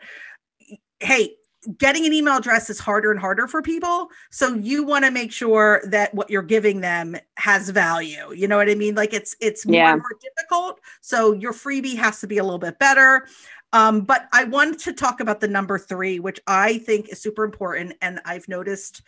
Hey, 0.99 1.35
getting 1.77 2.05
an 2.05 2.13
email 2.13 2.37
address 2.37 2.69
is 2.69 2.79
harder 2.79 3.11
and 3.11 3.19
harder 3.19 3.47
for 3.47 3.61
people. 3.61 4.09
So 4.31 4.53
you 4.53 4.83
want 4.83 5.05
to 5.05 5.11
make 5.11 5.31
sure 5.31 5.81
that 5.87 6.13
what 6.13 6.29
you're 6.29 6.41
giving 6.41 6.81
them 6.81 7.15
has 7.37 7.69
value. 7.69 8.31
You 8.33 8.47
know 8.47 8.57
what 8.57 8.69
I 8.69 8.75
mean? 8.75 8.95
Like 8.95 9.13
it's 9.13 9.35
it's 9.41 9.65
more, 9.65 9.75
yeah. 9.75 9.95
more 9.95 10.17
difficult. 10.21 10.79
So 11.01 11.33
your 11.33 11.53
freebie 11.53 11.97
has 11.97 12.19
to 12.21 12.27
be 12.27 12.37
a 12.37 12.43
little 12.43 12.59
bit 12.59 12.79
better. 12.79 13.27
Um, 13.73 14.01
but 14.01 14.27
I 14.31 14.45
wanted 14.45 14.79
to 14.81 14.93
talk 14.93 15.19
about 15.19 15.41
the 15.41 15.47
number 15.47 15.77
three, 15.77 16.19
which 16.19 16.39
I 16.47 16.77
think 16.79 17.09
is 17.09 17.21
super 17.21 17.43
important. 17.43 17.93
And 18.01 18.21
I've 18.23 18.47
noticed 18.47 19.01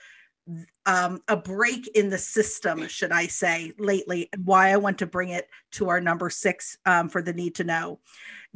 um, 0.85 1.21
a 1.27 1.37
break 1.37 1.87
in 1.95 2.09
the 2.09 2.17
system, 2.17 2.87
should 2.87 3.11
I 3.11 3.27
say, 3.27 3.73
lately, 3.77 4.29
and 4.33 4.45
why 4.45 4.71
I 4.71 4.77
want 4.77 4.97
to 4.99 5.05
bring 5.05 5.29
it 5.29 5.49
to 5.73 5.89
our 5.89 6.01
number 6.01 6.29
six 6.29 6.77
um, 6.85 7.09
for 7.09 7.21
the 7.21 7.33
need 7.33 7.55
to 7.55 7.63
know. 7.63 7.99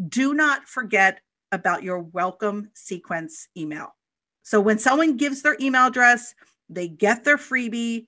Do 0.07 0.33
not 0.33 0.67
forget 0.67 1.21
about 1.51 1.83
your 1.83 1.99
welcome 1.99 2.69
sequence 2.73 3.47
email. 3.55 3.95
So 4.43 4.59
when 4.59 4.79
someone 4.79 5.17
gives 5.17 5.41
their 5.41 5.57
email 5.59 5.87
address, 5.87 6.33
they 6.69 6.87
get 6.87 7.23
their 7.23 7.37
freebie. 7.37 8.07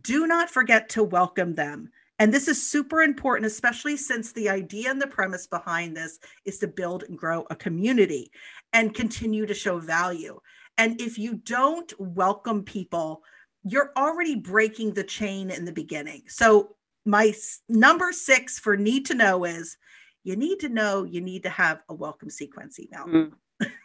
Do 0.00 0.26
not 0.26 0.50
forget 0.50 0.88
to 0.90 1.04
welcome 1.04 1.54
them. 1.54 1.90
And 2.18 2.32
this 2.32 2.48
is 2.48 2.64
super 2.64 3.02
important, 3.02 3.46
especially 3.46 3.96
since 3.96 4.32
the 4.32 4.48
idea 4.48 4.90
and 4.90 5.00
the 5.02 5.06
premise 5.06 5.46
behind 5.46 5.96
this 5.96 6.18
is 6.44 6.58
to 6.58 6.68
build 6.68 7.04
and 7.04 7.18
grow 7.18 7.44
a 7.50 7.56
community 7.56 8.30
and 8.72 8.94
continue 8.94 9.46
to 9.46 9.54
show 9.54 9.78
value. 9.78 10.38
And 10.78 11.00
if 11.00 11.18
you 11.18 11.34
don't 11.34 11.92
welcome 11.98 12.62
people, 12.62 13.22
you're 13.64 13.92
already 13.96 14.36
breaking 14.36 14.92
the 14.92 15.04
chain 15.04 15.50
in 15.50 15.64
the 15.64 15.72
beginning. 15.72 16.22
So, 16.28 16.76
my 17.06 17.34
number 17.68 18.12
six 18.12 18.58
for 18.58 18.78
need 18.78 19.04
to 19.06 19.14
know 19.14 19.44
is 19.44 19.76
you 20.24 20.36
need 20.36 20.60
to 20.60 20.68
know 20.68 21.04
you 21.04 21.20
need 21.20 21.42
to 21.44 21.50
have 21.50 21.82
a 21.88 21.94
welcome 21.94 22.30
sequence 22.30 22.80
email. 22.80 23.30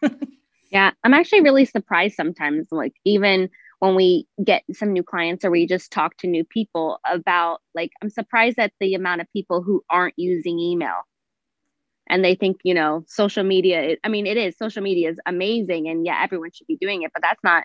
Mm. 0.02 0.28
yeah, 0.72 0.92
I'm 1.04 1.14
actually 1.14 1.42
really 1.42 1.66
surprised 1.66 2.16
sometimes, 2.16 2.68
like, 2.72 2.94
even 3.06 3.50
when 3.80 3.96
we 3.96 4.28
get 4.44 4.64
some 4.74 4.94
new 4.94 5.04
clients 5.04 5.44
or 5.44 5.52
we 5.52 5.66
just 5.66 5.92
talk 5.92 6.16
to 6.18 6.28
new 6.28 6.44
people 6.44 7.00
about 7.10 7.60
like 7.74 7.92
i'm 8.02 8.10
surprised 8.10 8.60
at 8.60 8.74
the 8.80 8.94
amount 8.94 9.22
of 9.22 9.28
people 9.34 9.62
who 9.62 9.82
aren't 9.90 10.14
using 10.18 10.60
email 10.60 10.96
and 12.10 12.24
they 12.24 12.36
think 12.36 12.58
you 12.64 12.74
know 12.74 13.04
social 13.08 13.44
media 13.44 13.96
i 14.04 14.10
mean 14.10 14.28
it 14.28 14.38
is 14.38 14.58
social 14.58 14.84
media 14.84 15.10
is 15.10 15.20
amazing 15.26 15.88
and 15.88 16.06
yeah 16.06 16.22
everyone 16.22 16.52
should 16.52 16.68
be 16.68 16.78
doing 16.78 17.04
it 17.04 17.12
but 17.14 17.22
that's 17.22 17.44
not 17.44 17.64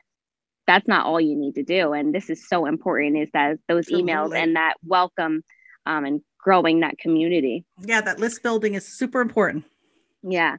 that's 0.66 0.88
not 0.88 1.04
all 1.04 1.20
you 1.20 1.36
need 1.36 1.56
to 1.56 1.64
do 1.64 1.92
and 1.92 2.14
this 2.14 2.30
is 2.30 2.48
so 2.48 2.64
important 2.64 3.18
is 3.18 3.28
that 3.34 3.58
those 3.68 3.86
Absolutely. 3.86 4.12
emails 4.12 4.34
and 4.34 4.56
that 4.56 4.74
welcome 4.84 5.42
um, 5.86 6.04
and 6.04 6.20
growing 6.38 6.80
that 6.80 6.98
community 6.98 7.64
yeah 7.80 8.00
that 8.00 8.18
list 8.18 8.42
building 8.42 8.74
is 8.74 8.86
super 8.86 9.20
important 9.20 9.64
yeah 10.22 10.56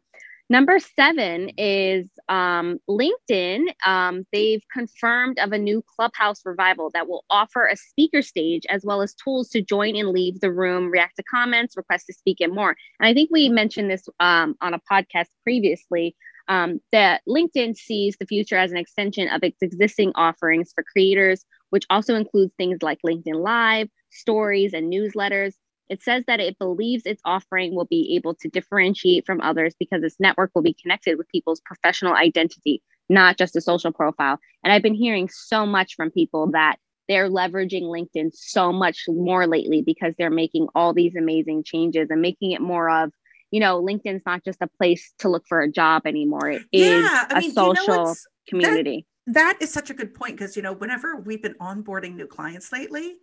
Number 0.48 0.78
seven 0.78 1.50
is 1.58 2.08
um, 2.30 2.78
LinkedIn. 2.88 3.66
Um, 3.84 4.28
they've 4.32 4.62
confirmed 4.72 5.40
of 5.40 5.52
a 5.54 5.58
new 5.58 5.84
Clubhouse 5.96 6.46
revival 6.46 6.92
that 6.94 7.08
will 7.08 7.26
offer 7.32 7.66
a 7.66 7.76
speaker 7.76 8.22
stage 8.22 8.64
as 8.70 8.86
well 8.86 9.02
as 9.02 9.16
tools 9.16 9.50
to 9.50 9.62
join 9.64 9.96
and 9.96 10.10
leave 10.10 10.40
the 10.42 10.52
room, 10.52 10.92
react 10.92 11.16
to 11.16 11.24
comments, 11.24 11.76
request 11.76 12.06
to 12.08 12.14
speak, 12.14 12.42
and 12.42 12.54
more. 12.54 12.76
And 13.00 13.08
I 13.08 13.14
think 13.16 13.32
we 13.32 13.50
mentioned 13.50 13.90
this 13.90 14.08
um, 14.20 14.56
on 14.62 14.76
a 14.76 14.80
podcast 14.92 15.30
previously. 15.44 16.16
Um, 16.48 16.80
that 16.92 17.22
LinkedIn 17.28 17.76
sees 17.76 18.18
the 18.20 18.28
future 18.28 18.56
as 18.56 18.70
an 18.70 18.78
extension 18.78 19.28
of 19.30 19.44
its 19.44 19.64
existing 19.64 20.12
offerings 20.14 20.72
for 20.76 20.84
creators, 20.84 21.44
which 21.76 21.86
also 21.90 22.16
includes 22.16 22.54
things 22.58 22.82
like 22.82 23.00
LinkedIn 23.06 23.44
Live, 23.44 23.90
stories, 24.10 24.74
and 24.74 24.90
newsletters. 24.90 25.56
It 25.90 26.02
says 26.02 26.24
that 26.26 26.40
it 26.40 26.58
believes 26.58 27.06
its 27.06 27.22
offering 27.26 27.76
will 27.76 27.84
be 27.84 28.16
able 28.16 28.34
to 28.36 28.48
differentiate 28.48 29.26
from 29.26 29.42
others 29.42 29.76
because 29.78 30.02
its 30.02 30.16
network 30.18 30.52
will 30.56 30.62
be 30.62 30.78
connected 30.82 31.18
with 31.18 31.28
people's 31.28 31.60
professional 31.66 32.14
identity, 32.14 32.82
not 33.10 33.38
just 33.38 33.58
a 33.58 33.62
social 33.62 33.92
profile. 33.92 34.40
And 34.64 34.72
I've 34.72 34.84
been 34.84 34.96
hearing 34.96 35.28
so 35.28 35.66
much 35.66 35.96
from 35.96 36.12
people 36.12 36.50
that 36.52 36.78
they're 37.10 37.30
leveraging 37.30 37.84
LinkedIn 37.84 38.30
so 38.34 38.72
much 38.72 39.04
more 39.10 39.46
lately 39.46 39.82
because 39.82 40.14
they're 40.18 40.30
making 40.30 40.68
all 40.76 40.94
these 40.94 41.18
amazing 41.18 41.66
changes 41.66 42.08
and 42.10 42.22
making 42.22 42.52
it 42.52 42.62
more 42.62 42.90
of, 42.90 43.12
you 43.52 43.60
know, 43.60 43.84
LinkedIn's 43.84 44.24
not 44.26 44.46
just 44.46 44.62
a 44.62 44.70
place 44.78 45.12
to 45.20 45.28
look 45.28 45.44
for 45.46 45.60
a 45.60 45.70
job 45.70 46.04
anymore. 46.06 46.52
It 46.52 46.64
yeah, 46.72 47.00
is 47.02 47.10
I 47.32 47.40
mean, 47.42 47.52
a 47.52 47.54
social 47.54 47.96
you 47.96 48.00
know 48.00 48.16
community. 48.48 49.06
That, 49.06 49.15
that 49.28 49.58
is 49.60 49.72
such 49.72 49.90
a 49.90 49.94
good 49.94 50.14
point 50.14 50.38
because, 50.38 50.56
you 50.56 50.62
know, 50.62 50.74
whenever 50.74 51.16
we've 51.18 51.42
been 51.42 51.56
onboarding 51.56 52.16
new 52.16 52.28
clients 52.28 52.72
lately, 52.72 53.16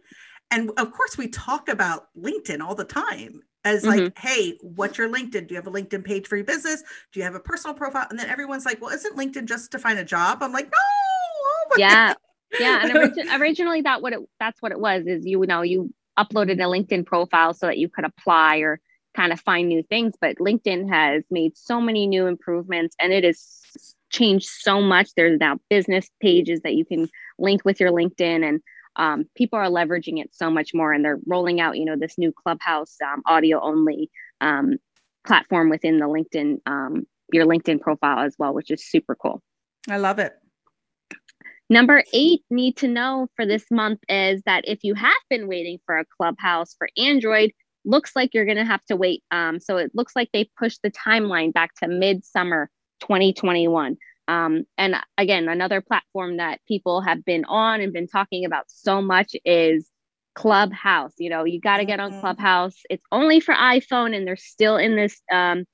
and 0.51 0.71
of 0.77 0.93
course 0.93 1.17
we 1.17 1.29
talk 1.29 1.69
about 1.69 2.09
linkedin 2.17 2.61
all 2.61 2.75
the 2.75 2.85
time 2.85 3.43
as 3.65 3.85
like 3.87 4.01
mm-hmm. 4.01 4.29
hey 4.29 4.59
what's 4.61 4.99
your 4.99 5.09
linkedin? 5.09 5.47
Do 5.47 5.55
you 5.55 5.57
have 5.57 5.67
a 5.67 5.71
linkedin 5.71 6.05
page 6.05 6.27
for 6.27 6.37
your 6.37 6.45
business? 6.45 6.83
Do 7.13 7.21
you 7.21 7.25
have 7.25 7.35
a 7.35 7.41
personal 7.41 7.75
profile? 7.75 8.07
And 8.11 8.19
then 8.19 8.29
everyone's 8.29 8.67
like 8.67 8.81
well 8.81 8.91
isn't 8.91 9.17
linkedin 9.17 9.47
just 9.47 9.73
to 9.73 9.79
find 9.79 9.99
a 9.99 10.05
job? 10.05 10.43
I'm 10.43 10.53
like 10.53 10.67
no 10.67 10.79
oh 11.73 11.77
yeah. 11.79 12.15
yeah 12.59 12.83
and 12.83 12.93
origi- 12.93 13.41
originally 13.41 13.81
that 13.83 14.03
what 14.03 14.13
it 14.13 14.21
that's 14.39 14.61
what 14.61 14.73
it 14.73 14.81
was 14.81 15.07
is 15.07 15.25
you 15.25 15.45
know 15.47 15.63
you 15.63 15.93
uploaded 16.19 16.55
a 16.55 16.69
linkedin 16.69 17.07
profile 17.07 17.55
so 17.55 17.67
that 17.67 17.79
you 17.79 17.89
could 17.89 18.05
apply 18.05 18.59
or 18.59 18.81
kind 19.15 19.33
of 19.33 19.41
find 19.41 19.69
new 19.69 19.83
things 19.83 20.15
but 20.21 20.37
linkedin 20.37 20.89
has 20.89 21.23
made 21.31 21.57
so 21.57 21.81
many 21.81 22.07
new 22.07 22.27
improvements 22.27 22.95
and 22.99 23.13
it 23.13 23.25
has 23.25 23.62
changed 24.13 24.49
so 24.49 24.81
much. 24.81 25.11
There's 25.17 25.39
now 25.41 25.59
business 25.69 26.09
pages 26.21 26.61
that 26.63 26.75
you 26.75 26.85
can 26.85 27.09
link 27.39 27.65
with 27.65 27.81
your 27.81 27.91
linkedin 27.91 28.47
and 28.47 28.61
um, 28.97 29.25
people 29.35 29.59
are 29.59 29.69
leveraging 29.71 30.21
it 30.21 30.35
so 30.35 30.51
much 30.51 30.73
more 30.75 30.93
and 30.93 31.05
they're 31.05 31.19
rolling 31.27 31.61
out 31.61 31.79
you 31.79 31.85
know 31.85 31.97
this 31.97 32.19
new 32.19 32.33
clubhouse 32.33 32.97
um, 33.03 33.23
audio 33.27 33.61
only 33.61 34.11
um, 34.41 34.77
platform 35.27 35.71
within 35.71 35.99
the 35.99 36.07
linkedin 36.07 36.59
um, 36.67 37.07
your 37.33 37.47
linkedin 37.47 37.81
profile 37.81 38.21
as 38.21 38.37
well 38.39 38.53
which 38.53 38.71
is 38.71 38.85
super 38.85 39.15
cool. 39.15 39.43
I 39.89 39.97
love 39.97 40.19
it. 40.19 40.35
Number 41.71 42.05
eight 42.13 42.43
need 42.51 42.77
to 42.79 42.89
know 42.89 43.29
for 43.35 43.47
this 43.47 43.65
month 43.71 44.01
is 44.09 44.43
that 44.45 44.65
if 44.69 44.85
you 44.85 44.95
have 44.95 45.15
been 45.31 45.49
waiting 45.49 45.79
for 45.87 45.99
a 45.99 46.05
clubhouse 46.05 46.75
for 46.77 46.89
android 46.97 47.53
looks 47.85 48.15
like 48.15 48.31
you're 48.33 48.45
going 48.45 48.59
to 48.59 48.65
have 48.65 48.85
to 48.85 48.95
wait 48.95 49.25
um, 49.31 49.59
so 49.59 49.79
it 49.79 49.91
looks 49.95 50.15
like 50.15 50.29
they 50.33 50.49
pushed 50.59 50.81
the 50.83 50.91
timeline 50.91 51.53
back 51.53 51.75
to 51.75 51.89
midsummer 51.89 52.71
2021 53.03 53.97
um, 54.29 54.65
and 54.79 54.97
again, 55.19 55.49
another 55.49 55.81
platform 55.81 56.37
that 56.37 56.61
people 56.69 57.01
have 57.01 57.25
been 57.25 57.45
on 57.47 57.81
and 57.81 57.93
been 57.93 58.07
talking 58.07 58.45
about 58.45 58.65
so 58.69 59.03
much 59.03 59.35
is 59.45 59.89
Clubhouse. 60.35 61.13
You 61.19 61.31
know, 61.31 61.45
you 61.45 61.61
got 61.61 61.79
to 61.79 61.85
get 61.85 62.01
on 62.01 62.13
mm-hmm. 62.13 62.21
Clubhouse. 62.21 62.77
It's 62.89 63.05
only 63.11 63.41
for 63.41 63.55
iPhone, 63.55 64.17
and 64.17 64.27
they're 64.27 64.37
still 64.37 64.77
in 64.77 64.97
this, 64.97 65.21
um, 65.31 65.65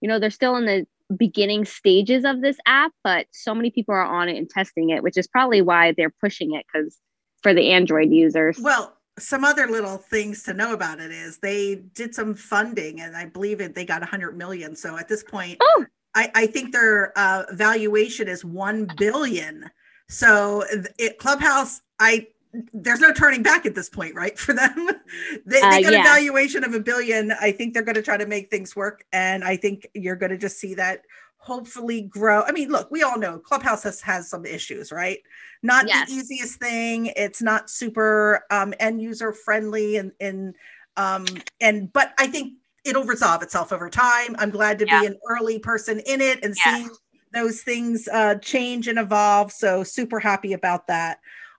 you 0.00 0.08
know, 0.08 0.18
they're 0.18 0.30
still 0.30 0.56
in 0.56 0.66
the 0.66 0.86
beginning 1.16 1.64
stages 1.64 2.24
of 2.24 2.40
this 2.40 2.56
app, 2.66 2.92
but 3.04 3.26
so 3.32 3.54
many 3.54 3.70
people 3.70 3.94
are 3.94 4.04
on 4.04 4.28
it 4.28 4.36
and 4.36 4.48
testing 4.48 4.90
it, 4.90 5.02
which 5.02 5.16
is 5.16 5.26
probably 5.28 5.60
why 5.60 5.92
they're 5.96 6.14
pushing 6.20 6.54
it 6.54 6.64
because 6.72 6.98
for 7.42 7.54
the 7.54 7.70
Android 7.70 8.10
users. 8.10 8.58
Well, 8.58 8.96
some 9.18 9.44
other 9.44 9.66
little 9.66 9.98
things 9.98 10.42
to 10.44 10.54
know 10.54 10.72
about 10.72 11.00
it 11.00 11.10
is 11.10 11.38
they 11.38 11.76
did 11.94 12.14
some 12.14 12.34
funding 12.34 13.00
and 13.02 13.14
I 13.14 13.26
believe 13.26 13.60
it 13.60 13.74
they 13.74 13.84
got 13.84 14.00
100 14.00 14.38
million. 14.38 14.74
So 14.74 14.96
at 14.96 15.08
this 15.08 15.22
point, 15.22 15.58
oh. 15.60 15.84
I, 16.14 16.30
I 16.34 16.46
think 16.46 16.72
their 16.72 17.16
uh, 17.18 17.44
valuation 17.52 18.28
is 18.28 18.44
one 18.44 18.88
billion. 18.96 19.70
So 20.08 20.64
it, 20.98 21.18
Clubhouse, 21.18 21.80
I 21.98 22.28
there's 22.74 23.00
no 23.00 23.12
turning 23.12 23.42
back 23.42 23.64
at 23.64 23.74
this 23.74 23.88
point, 23.88 24.14
right? 24.14 24.38
For 24.38 24.52
them, 24.52 24.74
they, 25.46 25.60
they 25.60 25.60
uh, 25.60 25.80
got 25.80 25.92
yeah. 25.92 26.00
a 26.00 26.04
valuation 26.04 26.64
of 26.64 26.74
a 26.74 26.80
billion. 26.80 27.32
I 27.40 27.50
think 27.52 27.72
they're 27.72 27.82
going 27.82 27.94
to 27.94 28.02
try 28.02 28.16
to 28.16 28.26
make 28.26 28.50
things 28.50 28.76
work, 28.76 29.04
and 29.12 29.42
I 29.42 29.56
think 29.56 29.86
you're 29.94 30.16
going 30.16 30.32
to 30.32 30.38
just 30.38 30.58
see 30.58 30.74
that 30.74 31.02
hopefully 31.36 32.02
grow. 32.02 32.42
I 32.42 32.52
mean, 32.52 32.68
look, 32.68 32.90
we 32.90 33.02
all 33.02 33.18
know 33.18 33.38
Clubhouse 33.38 33.82
has 33.84 34.00
has 34.02 34.28
some 34.28 34.44
issues, 34.44 34.92
right? 34.92 35.18
Not 35.62 35.88
yes. 35.88 36.08
the 36.08 36.14
easiest 36.14 36.58
thing. 36.58 37.06
It's 37.16 37.42
not 37.42 37.70
super 37.70 38.44
um, 38.50 38.74
end 38.78 39.00
user 39.00 39.32
friendly, 39.32 39.96
and 39.96 40.12
and 40.20 40.54
um, 40.96 41.24
and 41.60 41.92
but 41.92 42.12
I 42.18 42.26
think 42.26 42.54
it'll 42.84 43.04
resolve 43.04 43.42
itself 43.42 43.72
over 43.72 43.88
time. 43.88 44.34
I'm 44.38 44.50
glad 44.50 44.78
to 44.80 44.86
yeah. 44.86 45.00
be 45.00 45.06
an 45.06 45.18
early 45.28 45.58
person 45.58 46.00
in 46.00 46.20
it 46.20 46.44
and 46.44 46.56
seeing 46.56 46.90
those 47.32 47.62
things 47.62 48.08
uh, 48.12 48.36
change 48.36 48.88
and 48.88 48.98
evolve. 48.98 49.52
So 49.52 49.82
super 49.82 50.20
happy 50.20 50.52
about 50.52 50.86
that. 50.88 51.18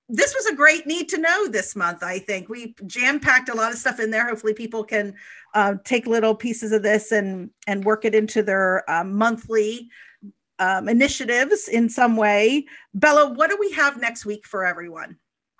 This 0.09 0.35
was 0.35 0.45
a 0.47 0.55
great 0.55 0.85
need 0.85 1.07
to 1.09 1.17
know 1.17 1.47
this 1.47 1.75
month. 1.75 2.03
I 2.03 2.19
think 2.19 2.49
we 2.49 2.75
jam 2.85 3.19
packed 3.19 3.49
a 3.49 3.55
lot 3.55 3.71
of 3.71 3.77
stuff 3.77 3.99
in 3.99 4.11
there. 4.11 4.27
Hopefully, 4.27 4.53
people 4.53 4.83
can 4.83 5.15
uh, 5.53 5.75
take 5.85 6.05
little 6.05 6.35
pieces 6.35 6.71
of 6.73 6.83
this 6.83 7.11
and 7.11 7.49
and 7.67 7.85
work 7.85 8.03
it 8.03 8.13
into 8.13 8.43
their 8.43 8.89
uh, 8.91 9.05
monthly 9.05 9.89
um, 10.59 10.89
initiatives 10.89 11.67
in 11.69 11.89
some 11.89 12.17
way. 12.17 12.65
Bella, 12.93 13.33
what 13.33 13.49
do 13.49 13.57
we 13.59 13.71
have 13.71 13.99
next 13.99 14.25
week 14.25 14.45
for 14.45 14.65
everyone? 14.65 15.17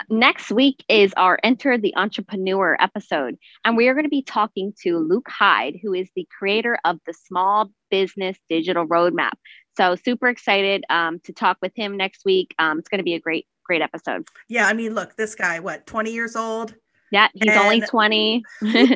Next 0.10 0.52
week 0.52 0.84
is 0.90 1.14
our 1.18 1.40
Enter 1.44 1.78
the 1.78 1.96
Entrepreneur 1.96 2.78
episode, 2.80 3.38
and 3.64 3.78
we 3.78 3.88
are 3.88 3.94
going 3.94 4.06
to 4.06 4.10
be 4.10 4.22
talking 4.22 4.74
to 4.84 4.98
Luke 4.98 5.28
Hyde, 5.30 5.80
who 5.82 5.94
is 5.94 6.10
the 6.16 6.28
creator 6.38 6.78
of 6.86 7.00
the 7.06 7.14
Small 7.14 7.72
Business 7.90 8.38
Digital 8.50 8.88
Roadmap. 8.88 9.34
So, 9.78 9.96
super 9.96 10.28
excited 10.28 10.84
um, 10.90 11.20
to 11.22 11.34
talk 11.34 11.58
with 11.62 11.72
him 11.76 11.98
next 11.98 12.26
week. 12.26 12.54
Um, 12.60 12.80
it's 12.80 12.90
going 12.90 13.00
to 13.00 13.04
be 13.04 13.16
a 13.16 13.20
great, 13.20 13.48
great 13.66 13.82
episode. 13.82 14.28
Yeah, 14.48 14.68
I 14.68 14.74
mean, 14.74 14.94
look, 14.94 15.16
this 15.16 15.36
guy, 15.36 15.60
what, 15.60 15.86
20 15.88 16.12
years 16.12 16.36
old? 16.36 16.76
Yeah, 17.13 17.27
he's 17.36 17.53
and, 17.53 17.60
only 17.60 17.79
20. 17.79 18.43
ooh, 18.63 18.96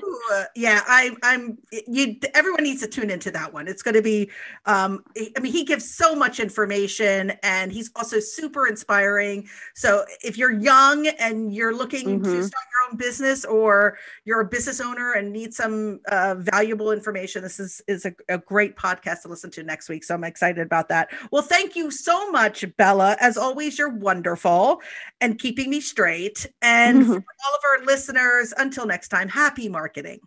yeah, 0.55 0.81
I, 0.87 1.15
I'm 1.21 1.59
you 1.87 2.15
everyone 2.33 2.63
needs 2.63 2.81
to 2.81 2.87
tune 2.87 3.11
into 3.11 3.29
that 3.29 3.53
one. 3.53 3.67
It's 3.67 3.83
going 3.83 3.93
to 3.93 4.01
be 4.01 4.31
um 4.65 5.03
I 5.15 5.39
mean 5.39 5.51
he 5.51 5.63
gives 5.63 5.87
so 5.87 6.15
much 6.15 6.39
information 6.39 7.33
and 7.43 7.71
he's 7.71 7.91
also 7.95 8.19
super 8.19 8.65
inspiring. 8.65 9.47
So 9.75 10.03
if 10.23 10.35
you're 10.35 10.51
young 10.51 11.05
and 11.05 11.53
you're 11.53 11.75
looking 11.75 12.19
mm-hmm. 12.19 12.23
to 12.23 12.43
start 12.43 12.65
your 12.71 12.91
own 12.91 12.97
business 12.97 13.45
or 13.45 13.99
you're 14.25 14.41
a 14.41 14.47
business 14.47 14.81
owner 14.81 15.11
and 15.11 15.31
need 15.31 15.53
some 15.53 15.99
uh, 16.09 16.37
valuable 16.39 16.91
information, 16.91 17.43
this 17.43 17.59
is 17.59 17.83
is 17.87 18.07
a, 18.07 18.15
a 18.29 18.39
great 18.39 18.75
podcast 18.75 19.21
to 19.21 19.27
listen 19.27 19.51
to 19.51 19.61
next 19.61 19.89
week. 19.89 20.03
So 20.03 20.15
I'm 20.15 20.23
excited 20.23 20.65
about 20.65 20.89
that. 20.89 21.09
Well, 21.31 21.43
thank 21.43 21.75
you 21.75 21.91
so 21.91 22.31
much, 22.31 22.65
Bella. 22.77 23.15
As 23.19 23.37
always, 23.37 23.77
you're 23.77 23.95
wonderful 23.95 24.81
and 25.21 25.37
keeping 25.37 25.69
me 25.69 25.81
straight. 25.81 26.47
And 26.63 27.03
mm-hmm. 27.03 27.11
for 27.13 27.13
all 27.45 27.53
of 27.53 27.61
our 27.79 27.85
listeners 27.85 28.06
listeners, 28.07 28.53
until 28.57 28.85
next 28.85 29.09
time, 29.09 29.27
happy 29.27 29.67
marketing. 29.67 30.19